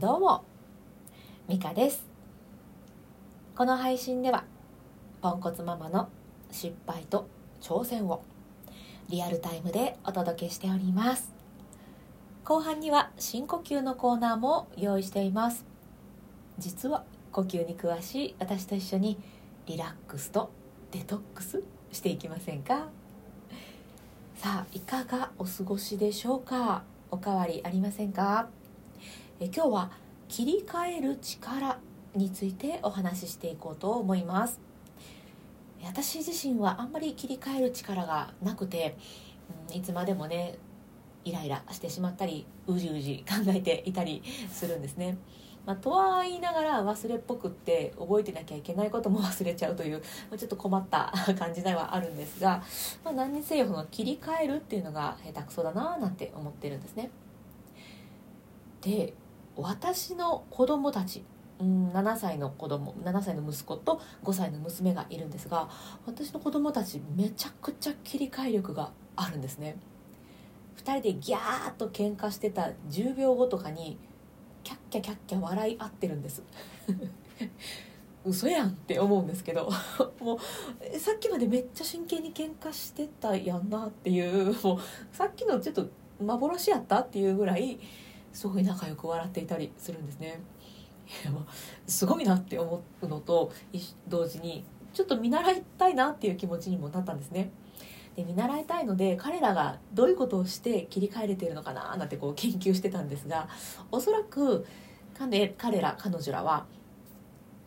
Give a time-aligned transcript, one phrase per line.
[0.00, 0.44] どうも
[1.46, 2.06] ミカです。
[3.54, 4.44] この配信では
[5.20, 6.08] ポンコツママの
[6.50, 7.28] 失敗と
[7.60, 8.22] 挑戦を
[9.10, 11.30] リアルタイムでお届けしております。
[12.44, 15.66] 後半には深呼吸のコーナーも用意しています。
[16.58, 19.18] 実は呼吸に詳しい私と一緒に
[19.66, 20.50] リラックスと
[20.92, 21.62] デトックス
[21.92, 22.88] していきませんか？
[24.36, 26.84] さあいかがお過ごしでしょうか？
[27.10, 28.48] おかわりありませんか？
[29.42, 29.90] え今日は
[30.28, 31.78] 切り替える力
[32.14, 34.60] についてお話ししていこうと思います
[35.82, 38.98] 私自身はあんまり切り替える力がなくて、
[39.70, 40.58] うん、いつまでもね
[41.24, 45.16] イライラしてしまったりうじうじ考えていたりするんですね。
[45.66, 52.62] まあ、とは言いながら忘れっぽくって覚えてなきゃいけないことも忘れちゃうという、ま、ちょっと困った感じではあるんですが、
[53.04, 57.10] まあ、何にせよその切り替えるっていうのが下手くそだななんて思ってるんですね。
[58.80, 59.12] で
[59.60, 61.24] 私の子供たち
[61.60, 65.68] うん7歳の子供7歳の息子と5歳の娘がいるんですが
[66.06, 69.76] 私の子供たちめちゃくちゃ切り替え力があるんですね。
[70.78, 73.98] 2人でギャーッと喧嘩してた10秒後とかに
[74.64, 76.42] キャッキャキャッキャ笑い合ってるんです。
[78.24, 79.70] 嘘やんって思うんですけど
[80.20, 84.78] もうさっきまでめっちゃ真剣に喧嘩してたやんなっていうもう
[85.10, 85.86] さっきのちょっと
[86.22, 87.80] 幻やったっていうぐらい
[88.32, 90.40] すごい仲良く笑っていたりするんですね。
[91.86, 93.52] すごいなって思うのと
[94.08, 97.50] 同時にちょっと見習いたいなっていう気持ちにもなったんですね。
[98.16, 103.48] で見習いたいので彼らがどういうことをして切り替えれてるのかななんてこう研究してたんですが
[103.92, 104.66] おそらく
[105.16, 106.66] 彼ら彼女らは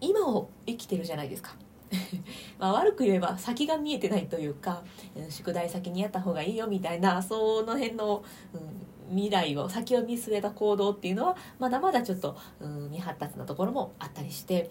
[0.02, 1.56] 今を生きてるじゃないですか。
[2.58, 4.84] まあ悪く言えば先が見えてないというか
[5.30, 14.70] 宿題先にやった方がいいよみたいなその辺の、うん、未来を先を見据えた行動っていうのはまだまだちょっと、うん、未発達なところもあったりして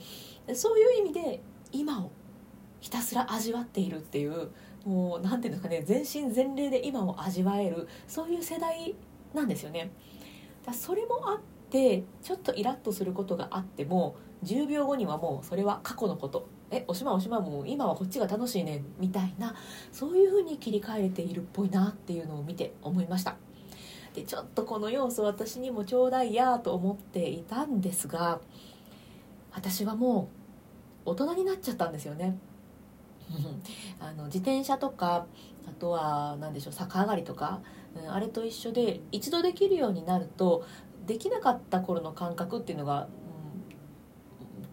[0.55, 2.11] そういう意味で今を
[2.81, 4.51] ひたすら味わっているっていう
[4.85, 8.95] もう何ていうんですかね全身全霊で今を味わえるそういう世代
[9.35, 9.91] なんですよね。
[10.67, 19.55] だそれもあってちょっとイラッとすることがあっても10秒後にはもうそれは過去のことえおしまいおしまいもう今はこっちが楽しいねみたいな
[19.93, 23.37] そういうふうに切り替えているっぽいなっていうのを見て思いました
[24.15, 28.41] でちょっとこの要素私にもちょうだいやと思っていたんですが
[29.53, 30.29] 私はも
[31.07, 32.39] う大人になっちゃったんですよね。
[34.01, 35.27] あの自転車とか
[35.67, 37.61] あとは何でしょう逆上がりとか、
[37.95, 40.65] うん、あれと一緒で一度できるようになると
[41.07, 43.09] できなかった頃の感覚っていうのが、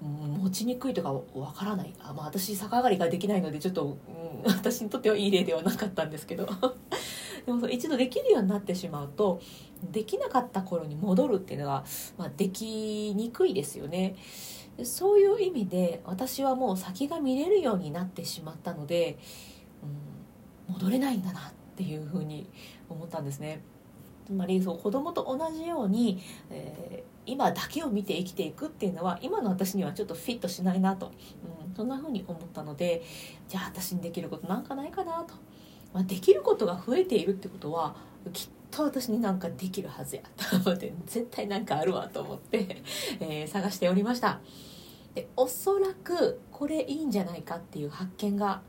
[0.02, 1.94] うん、持ちにくいとかわからない。
[2.02, 3.98] あ、まあ、私逆上がりができないのでちょっと、
[4.46, 6.48] うん、私にとってはいい例ではなかったんですけど。
[7.46, 9.42] でも一度できるようになってしまうと
[9.84, 11.84] できなかった頃に戻るっていうのが、
[12.18, 14.16] まあ、できにくいですよね。
[14.84, 19.18] そういう意味で私はもう先が見れるようになってしまったので、
[20.68, 21.42] うん、戻れないんだなっ
[21.76, 22.50] ていうふうに
[22.88, 23.62] 思ったんですね。
[24.26, 26.22] つまりそう子供と同じように、
[26.52, 31.12] えー、今だけを見て生きていくっていうのは今の私にはちょっとフィットしないなと、
[31.68, 33.02] うん、そんなふうに思ったので
[33.48, 35.34] じゃあ私にできることなんかないかなと、
[35.94, 37.96] まあ、できることが増えているってことは
[38.34, 40.58] きっと私になんかできるはずやと。
[40.58, 42.82] 思って絶対なんかあるわと思って、
[43.20, 44.40] えー、探しておりました。
[45.16, 48.62] でおそらくこれいいんじゃないかっていう発見が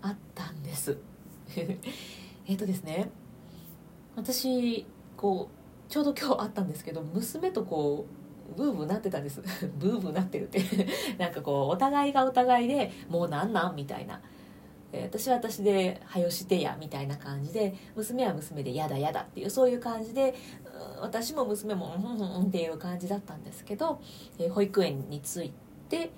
[0.00, 0.96] あったんです。
[2.46, 3.10] えっとですね
[4.16, 4.86] 私
[5.16, 9.42] こうちょうど今日あったんですけど娘とこうブーブーなってたんです。
[9.78, 10.60] ブーブーなってるって。
[11.18, 14.20] なんかこうお互いがお互いでもうなんなんみたいな。
[15.02, 20.34] 私は私で「はよしてや」みたいな感じで娘は娘で「やだやだ」っていうそういう感じで
[21.00, 24.00] 私も娘も「うんうんうん」っていう感じだったんですけど
[24.50, 25.52] 保育園に着い
[25.88, 26.10] て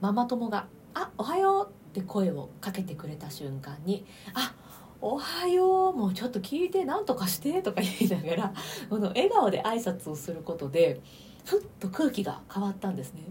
[0.00, 4.54] ママ友が「あおはよう」って声をかけてくれた瞬間に「あ
[5.00, 8.54] おはようもうちょっと聞いて何とかして」とか言いながら
[8.90, 11.00] この笑顔で挨拶をすることで
[11.44, 13.22] ふっと空気が変わったんですね。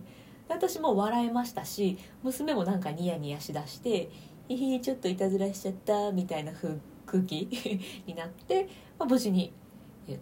[0.50, 4.10] 私も笑えましたし娘もなんかニヤニヤしだして
[4.48, 6.52] 「ひひちょっといたずらしちゃった」みたいな
[7.06, 7.48] 空気
[8.06, 8.68] になって、
[8.98, 9.54] まあ、無事に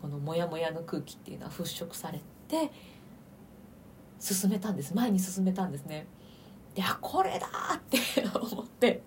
[0.02, 2.72] このモヤモヤの空気っていうのは払拭されて
[4.20, 4.96] 進めたんです。
[4.96, 6.08] 前に進めたんですね。
[6.74, 8.00] であこれだって
[8.34, 9.04] 思って。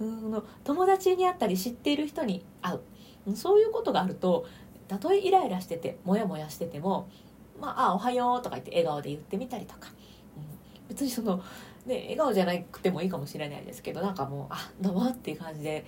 [0.00, 3.36] うん友達に会ったり知っている人に会う。
[3.36, 4.46] そういうことがあると
[4.88, 7.08] たとえイライラしててモヤモヤしてても
[7.60, 9.90] 「まあ、あおはよう」とか言って笑顔で言ってみたりとか、
[10.36, 11.40] うん、別にその、
[11.86, 15.84] ね、笑顔じゃなくてもいいかもしれないですけどなんかもう「あどうも」っていう感じで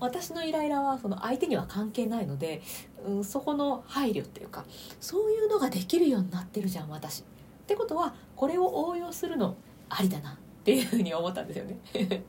[0.00, 2.62] 私のイライラはその相手には関係ないので、
[3.06, 4.64] うん、そこの配慮っていうか
[5.00, 7.20] そういうのができるようになってるじゃん私。
[7.20, 7.24] っ
[7.66, 9.56] てことはこれを応用するの
[9.88, 11.78] ありだなっていうふうに思ったんですよね。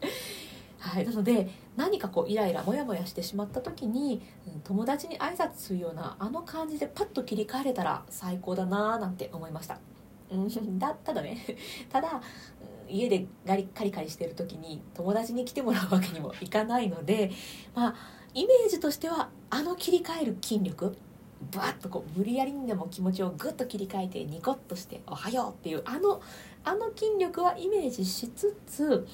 [0.77, 9.79] はい、なので何かこうイライラモヤモヤしてしまった時に、うん、友達に挨拶するようなあの感じでパッと切り替えれたら最高だなーなんて思いました。
[10.31, 11.45] うん、ただね
[11.89, 12.21] ただ
[12.91, 17.31] 家でガリカリカリしてる時に友達に来てもらうわけにもいかないので
[17.73, 17.95] まあ
[18.33, 20.95] イメージとしてはあの切り替える筋力
[21.53, 26.21] バッとこう無理やりにでも気持ちをグッと切り替えてニコッとして「おはよう」っていうあの
[26.63, 29.07] あの筋力はイメージしつつ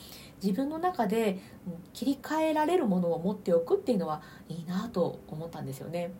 [0.43, 1.39] 自分の中で
[1.93, 6.11] 切り替えられるものを持っておくっていうのはいいなと思ったんですよね。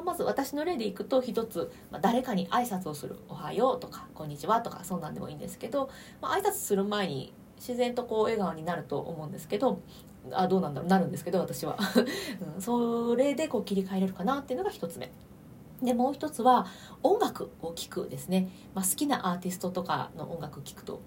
[0.00, 5.90] まず私の例でいくと一つ、ま誰かに挨拶をする「おはよう」とか「こんにちは」とかそんなんでもいいんですけど、
[6.20, 9.80] まあ、挨拶する前に自然とこう笑顔になると思うんですけど
[10.30, 11.76] あどうなんだろうなるんですけど私は、
[12.54, 15.10] うん、それでこう切り替えれるかなっていうのが一つ目。
[15.82, 16.66] でもう一つは
[17.02, 21.00] 音楽を聴くですね、まあ、好きなアーティストとかの音楽聴くと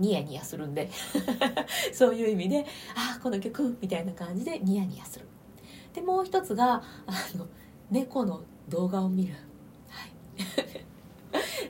[0.00, 0.90] ニヤニヤするんで
[1.94, 2.66] そういう意味で
[2.96, 5.26] ああこの曲みたいな感じでニヤニヤする。
[5.94, 7.46] でもう一つがあの
[7.90, 9.34] 猫の動画を見る、
[9.88, 10.10] はい、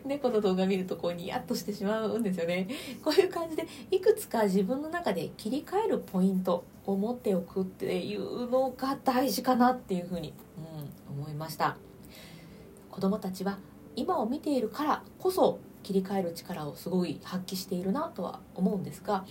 [0.06, 2.68] 猫の動画見るとこうニヤッとしてしまうんですよね。
[3.04, 10.32] こういう感じでいくつか自分の中で切り替えるポイントを持っておくっていうのが大事かなっていうふうに、
[11.08, 11.76] うん、思いました。
[12.90, 13.58] 子供たちは
[13.94, 19.24] 今を見ているからこそ切り替える力をすごい発揮しているなとは思うんですが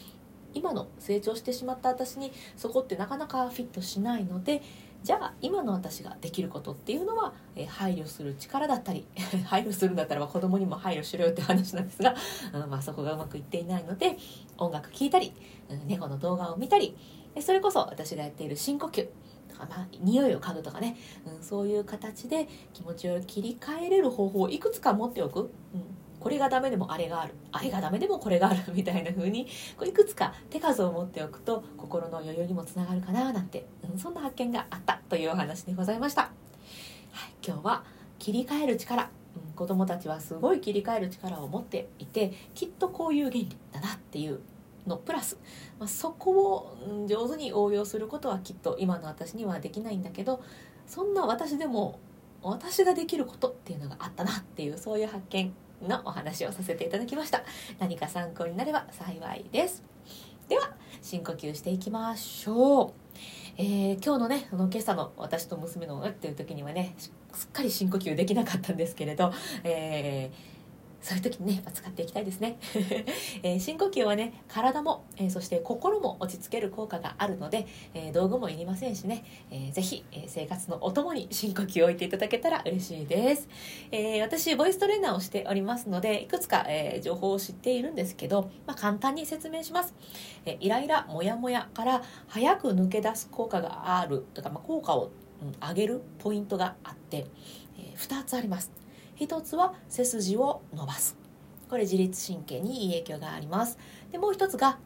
[0.53, 4.61] 今の成長してしまった私にそこってなかなかフィットしないので
[5.05, 9.05] じゃあ今の私ができることっていうのは、え配慮する力だったり
[9.45, 12.15] 配慮するんだったら子供にも配慮しろよって話なんですが、
[12.53, 14.17] うんまあ、そこがうまくいっていないので
[14.57, 15.31] 音楽聴いたり、
[15.69, 16.97] うん、猫の動画を見たり
[17.39, 19.07] それこそ私がやっている深呼吸
[19.47, 20.97] とか、まあ、匂いを嗅ぐとかね、
[21.27, 25.49] うん、そういう形で気持ちを切り替えれる方法をいくつか持っておく、うん、
[26.25, 27.35] これがダメでもあれがある。
[27.51, 28.59] あれがダメでもこれがある。
[28.73, 29.45] みたいな風に
[29.77, 34.94] こういくつか手数を持っておくと心の余裕にもつながるかななんて、うん、そんな発見があった。
[35.15, 36.31] というお話でございました、はい、
[37.41, 37.85] 今日は
[38.19, 44.41] 切り替える力、うん、子供たちはすごい切り替える力を持っていてきっとこういう原理だなっていう
[44.85, 45.39] のプラス、
[45.79, 50.44] まあ、そこを上手に応用することはきっと今の私にはできないんだけど
[50.85, 51.97] そんな私でも
[52.41, 57.45] 私ができることっていうのがあったなっていうそういう発見のお話をさせていただきました。
[57.79, 59.81] 何か参考になれば幸いです。
[60.50, 63.04] では深呼吸していきましょう、
[63.57, 69.31] えー、今日のねその今朝の私と娘のっていう時にはねすっかり深呼吸できなかったんですけれど、
[69.63, 70.54] えー
[71.05, 72.57] そういう時にね、使っていきたいですね。
[73.43, 83.47] えー、深呼吸はね、体も、えー、そして心も落ち着ける効果があるので、えー、道具もいりませんしね、えー、ぜひ、え生活のお供に深呼吸を置いていただけたら嬉しいです。
[83.91, 89.93] え私、ボイストレーナーをしておりますので、いくつか、え情報を知っているんですけど、まあ、簡単に説明します。
[90.47, 95.11] えイライラ、モヤモヤから早く抜け出す効果があるとか、まあ、効果を、
[95.43, 97.27] うん、上げるポイントがあって、
[97.77, 98.84] え2つあります。
[99.15, 101.17] 一つは背筋を伸ばす。
[101.69, 103.77] これ自律神経にいい影響があります。
[104.12, 104.77] でもう一つが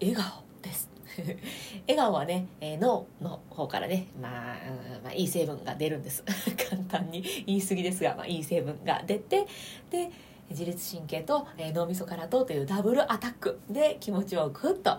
[0.00, 0.90] 笑顔です。
[1.88, 4.56] 笑顔はね、えー、脳の方からね、まあ、
[4.96, 6.22] うん、まあ、いい成分が出るんです。
[6.68, 9.46] 簡単に言い過ぎですが、まあ、いい成分が出て
[9.90, 10.10] で
[10.50, 14.98] 自律神経と、えー、脳みそからとというダブルアタックで気持ちをグッと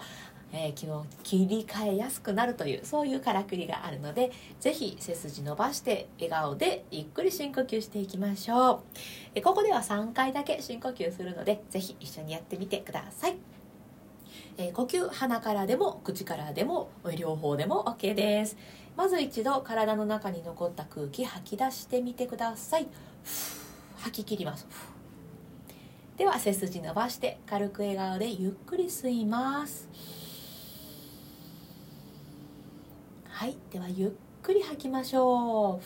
[0.54, 8.80] えー、気を切り替えやすくなるというそういうからくりがあるのでぜひ背筋伸ばして笑顔でゆっくり深呼吸していきましょう、
[9.36, 13.36] え、ここでは3回だけ深呼吸するのでぜひ一緒にやってみてください、
[14.58, 18.58] えー、呼吸鼻からでも口からでも両方でも OK です。
[18.98, 22.88] まず一度体の中に残った空気吐き出してみてください。
[23.98, 24.68] 吐き切ります。
[26.18, 30.21] では背筋伸ばして軽く笑顔でゆっくり吸います。
[33.42, 34.12] はいではゆっ
[34.44, 35.84] くり吐きましょう。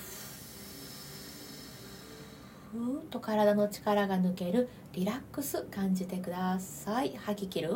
[2.73, 7.15] ふーっと体の力が抜けるリラックス感じてください。
[7.15, 7.71] 吐き切る。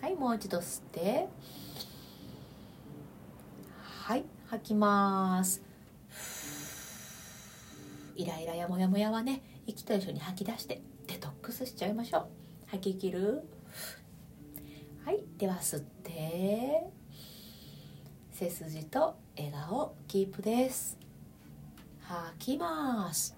[0.00, 1.28] はいもう一度吸って。
[3.78, 5.60] はい吐きます。
[8.16, 12.26] イライラやモヤモヤはね息と一緒に吐き出してデトックスしちゃいましょう。
[12.68, 13.42] 吐き切る。
[15.04, 16.86] はいでは吸って。
[18.38, 20.98] 背筋と笑顔キープです。
[22.02, 23.34] 吐きます。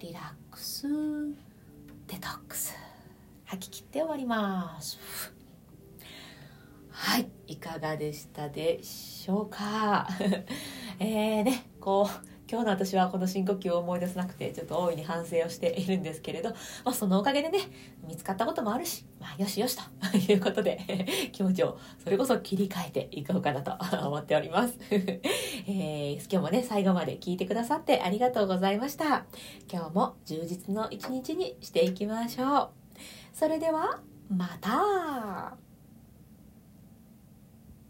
[0.00, 0.88] リラックス。
[2.08, 2.74] デトックス。
[3.44, 4.98] 吐き切って終わります。
[6.90, 7.30] はい。
[7.46, 10.08] いかがでしたでしょうか？
[10.98, 16.50] えーねこう今日の私はこの深呼吸を思い出せなくてちょっと大いに反省をしているんですけれど、
[16.84, 17.60] まあ、そのおかげでね
[18.06, 19.82] 見つかったこともあるし、まあ、よしよしと
[20.30, 20.78] いうことで
[21.32, 23.72] 気持ちをそれこそ切り替えていこうかなと
[24.06, 29.24] 思っております、えー、今日もね最後まで聞いてくださってありがとうございました。
[29.72, 32.70] 今日も充実の一日にしていきましょう。
[33.32, 35.71] それではまた。